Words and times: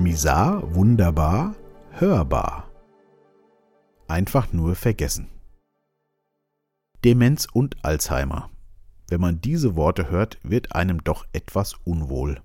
Misar, 0.00 0.74
wunderbar, 0.74 1.54
hörbar. 1.90 2.70
Einfach 4.08 4.50
nur 4.50 4.74
vergessen. 4.74 5.28
Demenz 7.04 7.46
und 7.52 7.76
Alzheimer. 7.84 8.48
Wenn 9.08 9.20
man 9.20 9.42
diese 9.42 9.76
Worte 9.76 10.08
hört, 10.08 10.38
wird 10.42 10.74
einem 10.74 11.04
doch 11.04 11.26
etwas 11.34 11.74
unwohl. 11.84 12.40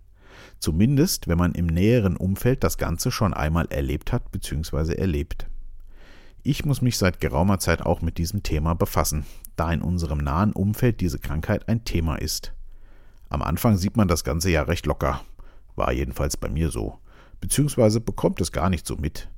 Zumindest, 0.60 1.30
wenn 1.30 1.38
man 1.38 1.54
im 1.54 1.68
näheren 1.68 2.18
Umfeld 2.18 2.62
das 2.62 2.78
Ganze 2.78 3.10
schon 3.10 3.34
einmal 3.34 3.68
erlebt 3.68 4.12
hat 4.12 4.34
bzw. 4.34 4.94
erlebt. 4.96 5.48
Ich 6.44 6.66
muss 6.66 6.82
mich 6.82 6.98
seit 6.98 7.22
geraumer 7.22 7.60
Zeit 7.60 7.82
auch 7.82 8.02
mit 8.02 8.18
diesem 8.18 8.44
Thema 8.44 8.76
befassen, 8.76 9.26
da 9.56 9.72
in 9.72 9.82
unserem 9.82 10.18
nahen 10.18 10.52
Umfeld 10.52 11.00
diese 11.00 11.20
Krankheit 11.20 11.70
ein 11.70 11.86
Thema 11.86 12.18
ist. 12.18 12.54
Am 13.30 13.42
Anfang 13.42 13.78
sieht 13.78 13.96
man 13.96 14.10
das 14.10 14.26
Ganze 14.26 14.52
ja 14.52 14.64
recht 14.64 14.86
locker, 14.86 15.22
war 15.78 15.94
jedenfalls 15.94 16.36
bei 16.36 16.50
mir 16.50 16.70
so, 16.70 17.00
beziehungsweise 17.42 18.00
bekommt 18.00 18.42
es 18.42 18.52
gar 18.52 18.70
nicht 18.70 18.86
so 18.88 18.96
mit. 18.96 19.30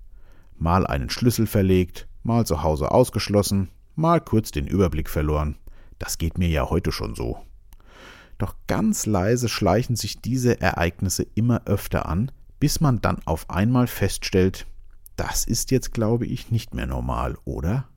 Mal 0.58 0.88
einen 0.88 1.10
Schlüssel 1.10 1.48
verlegt, 1.48 2.08
mal 2.24 2.46
zu 2.46 2.64
Hause 2.64 2.92
ausgeschlossen, 2.92 3.70
mal 3.96 4.22
kurz 4.22 4.52
den 4.52 4.68
Überblick 4.68 5.10
verloren. 5.10 5.58
Das 6.00 6.18
geht 6.18 6.38
mir 6.38 6.50
ja 6.50 6.70
heute 6.70 6.92
schon 6.92 7.16
so. 7.16 7.40
Doch 8.38 8.56
ganz 8.68 9.06
leise 9.06 9.50
schleichen 9.50 9.96
sich 9.96 10.22
diese 10.22 10.62
Ereignisse 10.62 11.26
immer 11.36 11.64
öfter 11.66 12.06
an, 12.08 12.32
bis 12.60 12.82
man 12.82 13.02
dann 13.02 13.20
auf 13.26 13.50
einmal 13.50 13.88
feststellt, 13.88 14.68
das 15.16 15.46
ist 15.46 15.72
jetzt, 15.72 15.94
glaube 15.94 16.26
ich, 16.28 16.52
nicht 16.52 16.74
mehr 16.76 16.86
normal, 16.86 17.38
oder? 17.44 17.88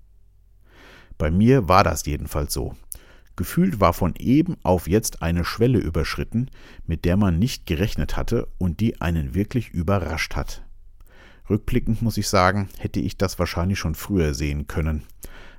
Bei 1.18 1.30
mir 1.30 1.68
war 1.68 1.84
das 1.84 2.06
jedenfalls 2.06 2.54
so. 2.54 2.74
Gefühlt 3.40 3.80
war 3.80 3.94
von 3.94 4.16
eben 4.18 4.58
auf 4.64 4.86
jetzt 4.86 5.22
eine 5.22 5.46
Schwelle 5.46 5.78
überschritten, 5.78 6.50
mit 6.86 7.06
der 7.06 7.16
man 7.16 7.38
nicht 7.38 7.64
gerechnet 7.64 8.18
hatte 8.18 8.48
und 8.58 8.80
die 8.80 9.00
einen 9.00 9.34
wirklich 9.34 9.70
überrascht 9.70 10.36
hat. 10.36 10.62
Rückblickend 11.48 12.02
muss 12.02 12.18
ich 12.18 12.28
sagen, 12.28 12.68
hätte 12.76 13.00
ich 13.00 13.16
das 13.16 13.38
wahrscheinlich 13.38 13.78
schon 13.78 13.94
früher 13.94 14.34
sehen 14.34 14.66
können. 14.66 15.04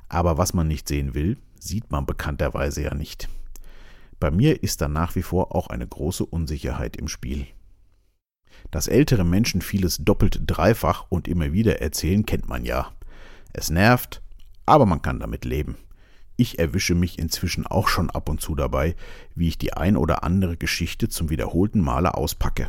Aber 0.10 0.38
was 0.38 0.54
man 0.54 0.68
nicht 0.68 0.88
sehen 0.88 1.16
will, 1.16 1.38
sieht 1.60 1.90
man 1.90 2.06
bekannterweise 2.06 2.84
ja 2.84 2.94
nicht. 2.94 3.30
Bei 4.20 4.30
mir 4.30 4.62
ist 4.62 4.82
da 4.82 4.88
nach 4.88 5.16
wie 5.16 5.24
vor 5.24 5.56
auch 5.56 5.66
eine 5.66 5.88
große 5.88 6.24
Unsicherheit 6.24 6.96
im 6.98 7.08
Spiel. 7.08 7.48
Dass 8.70 8.88
ältere 8.88 9.26
Menschen 9.26 9.64
vieles 9.64 9.98
doppelt 9.98 10.42
dreifach 10.46 11.08
und 11.10 11.28
immer 11.28 11.52
wieder 11.52 11.82
erzählen, 11.82 12.28
kennt 12.28 12.48
man 12.48 12.64
ja. 12.64 12.92
Es 13.54 13.72
nervt, 13.72 14.22
aber 14.68 14.86
man 14.86 15.02
kann 15.02 15.20
damit 15.20 15.46
leben. 15.46 15.78
Ich 16.42 16.58
erwische 16.58 16.96
mich 16.96 17.20
inzwischen 17.20 17.68
auch 17.68 17.88
schon 17.88 18.10
ab 18.10 18.28
und 18.28 18.42
zu 18.42 18.56
dabei, 18.56 18.96
wie 19.36 19.48
ich 19.48 19.60
die 19.60 19.74
ein 19.74 19.96
oder 19.96 20.24
andere 20.24 20.58
Geschichte 20.58 21.08
zum 21.08 21.30
wiederholten 21.30 21.82
Male 21.82 22.16
auspacke. 22.16 22.68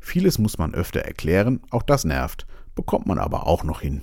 Vieles 0.00 0.40
muss 0.40 0.58
man 0.58 0.74
öfter 0.74 0.98
erklären, 0.98 1.60
auch 1.70 1.84
das 1.84 2.04
nervt, 2.04 2.48
bekommt 2.74 3.06
man 3.06 3.20
aber 3.20 3.46
auch 3.46 3.62
noch 3.62 3.80
hin. 3.80 4.02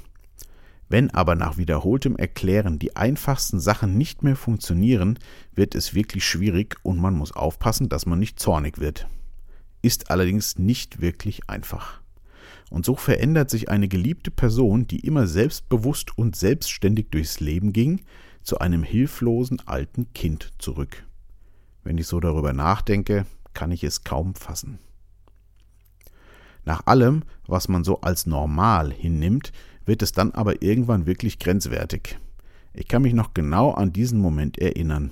Wenn 0.87 1.11
aber 1.11 1.35
nach 1.35 1.57
wiederholtem 1.57 2.15
Erklären 2.15 2.79
die 2.79 2.95
einfachsten 2.95 3.59
Sachen 3.59 3.97
nicht 3.97 4.23
mehr 4.23 4.37
funktionieren, 4.37 5.19
wird 5.53 5.75
es 5.75 5.93
wirklich 5.93 6.25
schwierig 6.25 6.77
und 6.83 6.97
man 6.97 7.13
muss 7.13 7.33
aufpassen, 7.33 7.89
dass 7.89 8.05
man 8.05 8.19
nicht 8.19 8.39
zornig 8.39 8.77
wird 8.77 9.05
ist 9.81 10.09
allerdings 10.11 10.57
nicht 10.57 11.01
wirklich 11.01 11.49
einfach. 11.49 12.01
Und 12.69 12.85
so 12.85 12.95
verändert 12.95 13.49
sich 13.49 13.69
eine 13.69 13.87
geliebte 13.87 14.31
Person, 14.31 14.87
die 14.87 14.99
immer 14.99 15.27
selbstbewusst 15.27 16.17
und 16.17 16.35
selbstständig 16.35 17.07
durchs 17.11 17.39
Leben 17.39 17.71
ging, 17.71 18.01
zu 18.47 18.59
einem 18.59 18.81
hilflosen 18.81 19.61
alten 19.65 20.13
Kind 20.13 20.53
zurück. 20.57 21.05
Wenn 21.83 21.97
ich 21.97 22.07
so 22.07 22.21
darüber 22.21 22.53
nachdenke, 22.53 23.25
kann 23.53 23.71
ich 23.71 23.83
es 23.83 24.05
kaum 24.05 24.35
fassen. 24.35 24.79
Nach 26.63 26.87
allem, 26.87 27.23
was 27.45 27.67
man 27.67 27.83
so 27.83 27.99
als 27.99 28.25
normal 28.25 28.93
hinnimmt, 28.93 29.51
wird 29.85 30.01
es 30.01 30.13
dann 30.13 30.31
aber 30.31 30.61
irgendwann 30.61 31.05
wirklich 31.05 31.39
grenzwertig. 31.39 32.17
Ich 32.73 32.87
kann 32.87 33.01
mich 33.01 33.13
noch 33.13 33.33
genau 33.33 33.71
an 33.71 33.91
diesen 33.91 34.19
Moment 34.19 34.57
erinnern. 34.57 35.11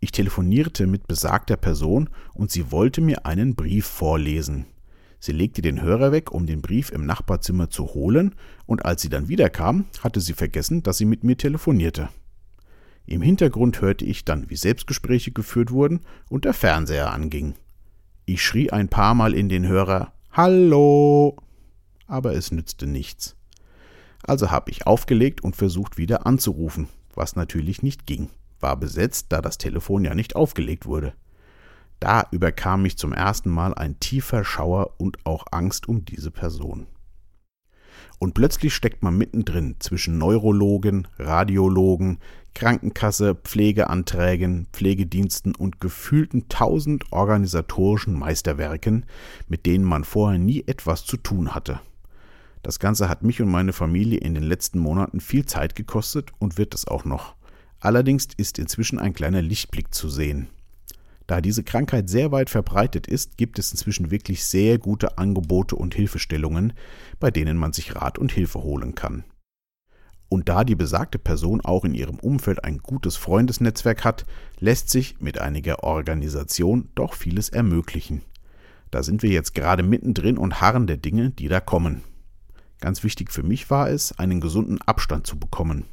Ich 0.00 0.10
telefonierte 0.10 0.86
mit 0.86 1.06
besagter 1.06 1.58
Person 1.58 2.08
und 2.32 2.50
sie 2.50 2.72
wollte 2.72 3.02
mir 3.02 3.26
einen 3.26 3.54
Brief 3.54 3.84
vorlesen. 3.84 4.64
Sie 5.20 5.32
legte 5.32 5.60
den 5.60 5.82
Hörer 5.82 6.10
weg, 6.10 6.32
um 6.32 6.46
den 6.46 6.62
Brief 6.62 6.90
im 6.90 7.04
Nachbarzimmer 7.04 7.68
zu 7.68 7.88
holen, 7.88 8.34
und 8.64 8.86
als 8.86 9.02
sie 9.02 9.10
dann 9.10 9.28
wiederkam, 9.28 9.84
hatte 10.02 10.22
sie 10.22 10.32
vergessen, 10.32 10.82
dass 10.82 10.96
sie 10.96 11.04
mit 11.04 11.22
mir 11.22 11.36
telefonierte. 11.36 12.08
Im 13.06 13.22
Hintergrund 13.22 13.80
hörte 13.80 14.04
ich 14.04 14.24
dann, 14.24 14.48
wie 14.50 14.56
Selbstgespräche 14.56 15.32
geführt 15.32 15.70
wurden 15.70 16.00
und 16.28 16.44
der 16.44 16.54
Fernseher 16.54 17.12
anging. 17.12 17.54
Ich 18.24 18.42
schrie 18.42 18.70
ein 18.70 18.88
paar 18.88 19.14
Mal 19.14 19.34
in 19.34 19.48
den 19.48 19.66
Hörer 19.66 20.12
Hallo. 20.30 21.36
Aber 22.06 22.34
es 22.34 22.52
nützte 22.52 22.86
nichts. 22.86 23.36
Also 24.22 24.50
habe 24.50 24.70
ich 24.70 24.86
aufgelegt 24.86 25.42
und 25.42 25.56
versucht 25.56 25.98
wieder 25.98 26.26
anzurufen, 26.26 26.88
was 27.14 27.36
natürlich 27.36 27.82
nicht 27.82 28.06
ging 28.06 28.30
war 28.62 28.76
besetzt, 28.76 29.26
da 29.30 29.42
das 29.42 29.58
Telefon 29.58 30.04
ja 30.04 30.14
nicht 30.14 30.36
aufgelegt 30.36 30.86
wurde. 30.86 31.12
Da 32.00 32.26
überkam 32.30 32.82
mich 32.82 32.96
zum 32.96 33.12
ersten 33.12 33.50
Mal 33.50 33.74
ein 33.74 34.00
tiefer 34.00 34.44
Schauer 34.44 34.94
und 34.98 35.24
auch 35.24 35.44
Angst 35.50 35.88
um 35.88 36.04
diese 36.04 36.30
Person. 36.30 36.86
Und 38.22 38.34
plötzlich 38.34 38.72
steckt 38.72 39.02
man 39.02 39.18
mittendrin 39.18 39.74
zwischen 39.80 40.16
Neurologen, 40.16 41.08
Radiologen, 41.18 42.20
Krankenkasse, 42.54 43.34
Pflegeanträgen, 43.34 44.68
Pflegediensten 44.72 45.56
und 45.56 45.80
gefühlten 45.80 46.48
tausend 46.48 47.10
organisatorischen 47.10 48.16
Meisterwerken, 48.16 49.06
mit 49.48 49.66
denen 49.66 49.84
man 49.84 50.04
vorher 50.04 50.38
nie 50.38 50.62
etwas 50.68 51.04
zu 51.04 51.16
tun 51.16 51.52
hatte. 51.52 51.80
Das 52.62 52.78
Ganze 52.78 53.08
hat 53.08 53.24
mich 53.24 53.42
und 53.42 53.50
meine 53.50 53.72
Familie 53.72 54.20
in 54.20 54.34
den 54.34 54.44
letzten 54.44 54.78
Monaten 54.78 55.18
viel 55.18 55.44
Zeit 55.44 55.74
gekostet 55.74 56.30
und 56.38 56.58
wird 56.58 56.76
es 56.76 56.86
auch 56.86 57.04
noch. 57.04 57.34
Allerdings 57.80 58.28
ist 58.36 58.60
inzwischen 58.60 59.00
ein 59.00 59.14
kleiner 59.14 59.42
Lichtblick 59.42 59.92
zu 59.92 60.08
sehen. 60.08 60.46
Da 61.32 61.40
diese 61.40 61.64
Krankheit 61.64 62.10
sehr 62.10 62.30
weit 62.30 62.50
verbreitet 62.50 63.06
ist, 63.06 63.38
gibt 63.38 63.58
es 63.58 63.70
inzwischen 63.72 64.10
wirklich 64.10 64.44
sehr 64.44 64.76
gute 64.76 65.16
Angebote 65.16 65.76
und 65.76 65.94
Hilfestellungen, 65.94 66.74
bei 67.20 67.30
denen 67.30 67.56
man 67.56 67.72
sich 67.72 67.96
Rat 67.96 68.18
und 68.18 68.32
Hilfe 68.32 68.62
holen 68.62 68.94
kann. 68.94 69.24
Und 70.28 70.50
da 70.50 70.62
die 70.62 70.74
besagte 70.74 71.18
Person 71.18 71.62
auch 71.62 71.86
in 71.86 71.94
ihrem 71.94 72.18
Umfeld 72.18 72.64
ein 72.64 72.76
gutes 72.76 73.16
Freundesnetzwerk 73.16 74.04
hat, 74.04 74.26
lässt 74.60 74.90
sich 74.90 75.22
mit 75.22 75.38
einiger 75.38 75.84
Organisation 75.84 76.90
doch 76.96 77.14
vieles 77.14 77.48
ermöglichen. 77.48 78.20
Da 78.90 79.02
sind 79.02 79.22
wir 79.22 79.30
jetzt 79.30 79.54
gerade 79.54 79.82
mittendrin 79.82 80.36
und 80.36 80.60
harren 80.60 80.86
der 80.86 80.98
Dinge, 80.98 81.30
die 81.30 81.48
da 81.48 81.60
kommen. 81.60 82.02
Ganz 82.78 83.04
wichtig 83.04 83.32
für 83.32 83.42
mich 83.42 83.70
war 83.70 83.88
es, 83.88 84.18
einen 84.18 84.42
gesunden 84.42 84.82
Abstand 84.82 85.26
zu 85.26 85.38
bekommen. 85.38 85.86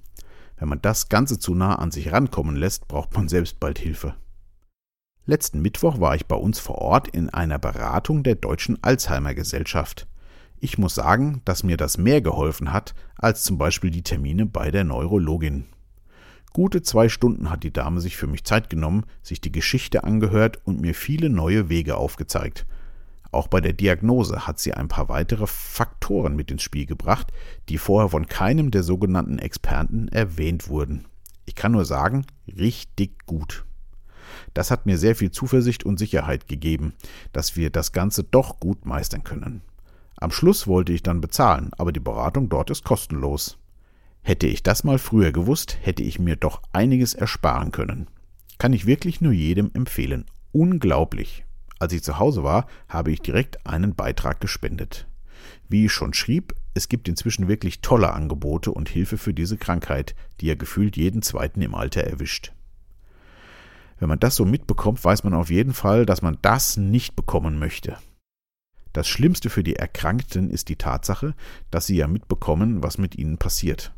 Wenn 0.58 0.68
man 0.68 0.82
das 0.82 1.08
Ganze 1.08 1.40
zu 1.40 1.56
nah 1.56 1.76
an 1.76 1.92
sich 1.92 2.12
rankommen 2.12 2.58
lässt, 2.58 2.90
braucht 2.90 3.14
man 3.16 3.30
selbst 3.30 3.62
bald 3.62 3.80
Hilfe. 3.80 4.16
Letzten 5.26 5.62
Mittwoch 5.62 6.00
war 6.00 6.16
ich 6.16 6.26
bei 6.26 6.36
uns 6.36 6.60
vor 6.60 6.80
Ort 6.80 7.08
in 7.08 7.30
einer 7.30 7.60
Beratung 7.60 8.24
der 8.24 8.36
Deutschen 8.36 8.84
Alzheimer 8.84 9.34
Gesellschaft. 9.34 10.08
Ich 10.60 10.78
muss 10.78 10.96
sagen, 10.96 11.42
dass 11.46 11.64
mir 11.64 11.78
das 11.78 11.98
mehr 11.98 12.22
geholfen 12.22 12.74
hat 12.74 12.94
als 13.16 13.44
zum 13.44 13.58
Beispiel 13.58 13.92
die 13.92 14.04
Termine 14.04 14.46
bei 14.46 14.72
der 14.72 14.84
Neurologin. 14.84 15.66
Gute 16.52 16.82
zwei 16.82 17.10
Stunden 17.10 17.50
hat 17.50 17.64
die 17.64 17.72
Dame 17.72 18.02
sich 18.02 18.18
für 18.18 18.28
mich 18.28 18.44
Zeit 18.44 18.70
genommen, 18.70 19.06
sich 19.22 19.40
die 19.40 19.52
Geschichte 19.52 20.04
angehört 20.04 20.60
und 20.66 20.82
mir 20.82 20.96
viele 20.96 21.30
neue 21.30 21.70
Wege 21.70 21.96
aufgezeigt, 21.96 22.66
auch 23.32 23.48
bei 23.48 23.62
der 23.62 23.74
Diagnose 23.74 24.48
hat 24.48 24.60
sie 24.60 24.74
ein 24.74 24.88
paar 24.88 25.08
weitere 25.08 25.46
Faktoren 25.46 26.36
mit 26.36 26.50
ins 26.50 26.64
Spiel 26.64 26.86
gebracht, 26.86 27.32
die 27.70 27.78
vorher 27.78 28.10
von 28.10 28.28
keinem 28.28 28.72
der 28.72 28.84
sogenannten 28.84 29.38
Experten 29.38 30.08
erwähnt 30.08 30.68
wurden. 30.68 31.06
Ich 31.46 31.56
kann 31.56 31.74
nur 31.74 31.86
sagen, 31.86 32.26
richtig 32.48 33.26
gut. 33.26 33.66
Das 34.54 34.72
hat 34.72 34.86
mir 34.86 34.98
sehr 34.98 35.16
viel 35.16 35.32
Zuversicht 35.32 35.84
und 35.86 36.00
Sicherheit 36.00 36.48
gegeben, 36.48 36.94
dass 37.34 37.56
wir 37.56 37.70
das 37.70 37.92
Ganze 37.92 38.24
doch 38.24 38.60
gut 38.60 38.86
meistern 38.86 39.24
können. 39.24 39.62
Am 40.18 40.32
Schluss 40.32 40.68
wollte 40.68 40.92
ich 40.92 41.04
dann 41.04 41.22
bezahlen, 41.22 41.72
aber 41.78 41.92
die 41.92 42.02
Beratung 42.02 42.50
dort 42.50 42.70
ist 42.70 42.84
kostenlos. 42.84 43.58
Hätte 44.22 44.48
ich 44.48 44.64
das 44.64 44.84
mal 44.84 45.00
früher 45.00 45.32
gewusst, 45.32 45.78
hätte 45.82 46.04
ich 46.04 46.20
mir 46.20 46.36
doch 46.36 46.62
einiges 46.74 47.14
ersparen 47.14 47.72
können. 47.72 48.08
Kann 48.58 48.74
ich 48.74 48.86
wirklich 48.86 49.22
nur 49.22 49.32
jedem 49.32 49.72
empfehlen. 49.74 50.26
Unglaublich. 50.52 51.46
Als 51.80 51.94
ich 51.94 52.04
zu 52.04 52.20
Hause 52.20 52.44
war, 52.44 52.68
habe 52.90 53.12
ich 53.12 53.22
direkt 53.22 53.66
einen 53.66 53.96
Beitrag 53.96 54.42
gespendet. 54.42 55.08
Wie 55.70 55.86
ich 55.86 55.94
schon 55.94 56.14
schrieb, 56.14 56.54
es 56.74 56.90
gibt 56.90 57.08
inzwischen 57.08 57.48
wirklich 57.48 57.82
tolle 57.82 58.12
Angebote 58.12 58.72
und 58.72 58.90
Hilfe 58.90 59.18
für 59.18 59.34
diese 59.34 59.58
Krankheit, 59.58 60.16
die 60.42 60.48
ja 60.48 60.56
gefühlt 60.56 60.98
jeden 60.98 61.22
zweiten 61.22 61.62
im 61.62 61.76
Alter 61.76 62.04
erwischt. 62.04 62.52
Wenn 64.00 64.10
man 64.10 64.20
das 64.20 64.36
so 64.36 64.46
mitbekommt, 64.46 65.04
weiß 65.04 65.24
man 65.24 65.34
auf 65.34 65.50
jeden 65.50 65.74
Fall, 65.74 66.06
dass 66.06 66.22
man 66.22 66.38
das 66.42 66.78
nicht 66.78 67.16
bekommen 67.16 67.60
möchte. 67.60 67.98
Das 68.94 69.08
Schlimmste 69.08 69.50
für 69.50 69.64
die 69.64 69.76
Erkrankten 69.76 70.50
ist 70.50 70.70
die 70.70 70.78
Tatsache, 70.78 71.36
dass 71.70 71.86
sie 71.86 71.98
ja 71.98 72.08
mitbekommen, 72.08 72.82
was 72.82 72.98
mit 72.98 73.16
ihnen 73.18 73.38
passiert. 73.38 73.94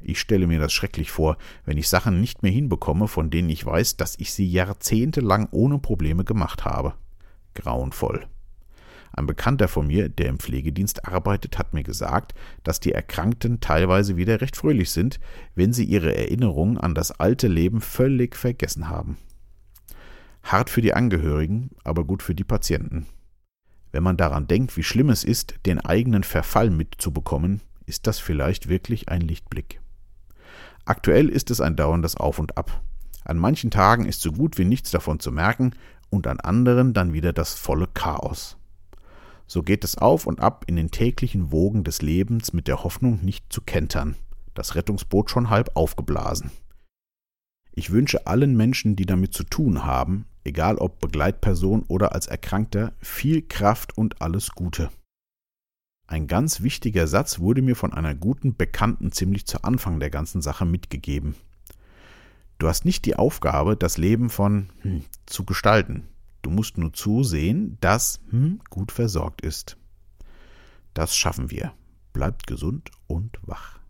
Ich 0.00 0.20
stelle 0.20 0.46
mir 0.46 0.58
das 0.58 0.72
schrecklich 0.72 1.10
vor, 1.10 1.38
wenn 1.64 1.78
ich 1.78 1.88
Sachen 1.88 2.20
nicht 2.20 2.42
mehr 2.42 2.52
hinbekomme, 2.52 3.08
von 3.08 3.30
denen 3.30 3.48
ich 3.48 3.64
weiß, 3.64 3.96
dass 3.96 4.18
ich 4.18 4.34
sie 4.34 4.46
jahrzehntelang 4.46 5.48
ohne 5.50 5.78
Probleme 5.78 6.24
gemacht 6.24 6.66
habe 6.66 6.94
grauenvoll. 7.54 8.26
Ein 9.12 9.26
Bekannter 9.26 9.68
von 9.68 9.86
mir, 9.86 10.08
der 10.08 10.26
im 10.26 10.40
Pflegedienst 10.40 11.06
arbeitet, 11.06 11.56
hat 11.56 11.72
mir 11.72 11.84
gesagt, 11.84 12.34
dass 12.64 12.80
die 12.80 12.92
Erkrankten 12.92 13.60
teilweise 13.60 14.16
wieder 14.16 14.40
recht 14.40 14.56
fröhlich 14.56 14.90
sind, 14.90 15.20
wenn 15.54 15.72
sie 15.72 15.84
ihre 15.84 16.16
Erinnerungen 16.16 16.78
an 16.78 16.96
das 16.96 17.12
alte 17.12 17.46
Leben 17.46 17.80
völlig 17.80 18.34
vergessen 18.34 18.88
haben. 18.88 19.16
Hart 20.44 20.70
für 20.70 20.82
die 20.82 20.94
Angehörigen, 20.94 21.70
aber 21.84 22.04
gut 22.04 22.22
für 22.22 22.34
die 22.34 22.44
Patienten. 22.44 23.06
Wenn 23.92 24.02
man 24.02 24.16
daran 24.16 24.46
denkt, 24.46 24.76
wie 24.76 24.82
schlimm 24.82 25.08
es 25.08 25.24
ist, 25.24 25.54
den 25.66 25.80
eigenen 25.80 26.22
Verfall 26.22 26.68
mitzubekommen, 26.68 27.60
ist 27.86 28.06
das 28.06 28.18
vielleicht 28.18 28.68
wirklich 28.68 29.08
ein 29.08 29.22
Lichtblick. 29.22 29.80
Aktuell 30.84 31.30
ist 31.30 31.50
es 31.50 31.60
ein 31.60 31.76
dauerndes 31.76 32.16
Auf 32.16 32.38
und 32.38 32.58
Ab. 32.58 32.82
An 33.24 33.38
manchen 33.38 33.70
Tagen 33.70 34.04
ist 34.04 34.20
so 34.20 34.32
gut 34.32 34.58
wie 34.58 34.66
nichts 34.66 34.90
davon 34.90 35.18
zu 35.18 35.32
merken 35.32 35.72
und 36.10 36.26
an 36.26 36.40
anderen 36.40 36.92
dann 36.92 37.14
wieder 37.14 37.32
das 37.32 37.54
volle 37.54 37.86
Chaos. 37.86 38.58
So 39.46 39.62
geht 39.62 39.82
es 39.82 39.96
auf 39.96 40.26
und 40.26 40.40
ab 40.40 40.64
in 40.66 40.76
den 40.76 40.90
täglichen 40.90 41.52
Wogen 41.52 41.84
des 41.84 42.02
Lebens 42.02 42.52
mit 42.52 42.68
der 42.68 42.84
Hoffnung, 42.84 43.24
nicht 43.24 43.52
zu 43.52 43.60
kentern, 43.62 44.16
das 44.54 44.74
Rettungsboot 44.74 45.30
schon 45.30 45.50
halb 45.50 45.70
aufgeblasen. 45.74 46.50
Ich 47.72 47.90
wünsche 47.90 48.26
allen 48.26 48.56
Menschen, 48.56 48.94
die 48.94 49.06
damit 49.06 49.34
zu 49.34 49.44
tun 49.44 49.84
haben, 49.84 50.26
egal 50.44 50.76
ob 50.76 51.00
Begleitperson 51.00 51.82
oder 51.88 52.14
als 52.14 52.26
Erkrankter, 52.26 52.92
viel 53.00 53.42
Kraft 53.42 53.96
und 53.96 54.22
alles 54.22 54.50
Gute. 54.50 54.90
Ein 56.06 56.26
ganz 56.26 56.60
wichtiger 56.60 57.06
Satz 57.06 57.38
wurde 57.38 57.62
mir 57.62 57.76
von 57.76 57.94
einer 57.94 58.14
guten 58.14 58.56
Bekannten 58.56 59.10
ziemlich 59.10 59.46
zu 59.46 59.64
Anfang 59.64 60.00
der 60.00 60.10
ganzen 60.10 60.42
Sache 60.42 60.66
mitgegeben. 60.66 61.34
Du 62.58 62.68
hast 62.68 62.84
nicht 62.84 63.04
die 63.06 63.16
Aufgabe, 63.16 63.76
das 63.76 63.98
Leben 63.98 64.30
von 64.30 64.68
hm, 64.82 65.04
zu 65.26 65.44
gestalten. 65.44 66.06
Du 66.42 66.50
musst 66.50 66.76
nur 66.78 66.92
zusehen, 66.92 67.78
dass 67.80 68.20
hm, 68.30 68.60
gut 68.68 68.92
versorgt 68.92 69.40
ist. 69.40 69.78
Das 70.92 71.16
schaffen 71.16 71.50
wir. 71.50 71.72
Bleibt 72.12 72.46
gesund 72.46 72.90
und 73.06 73.38
wach. 73.42 73.80